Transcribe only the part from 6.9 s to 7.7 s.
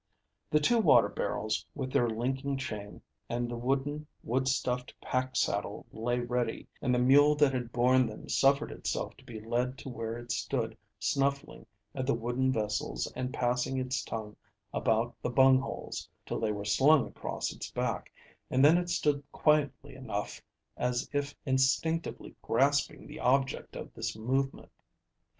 the mule that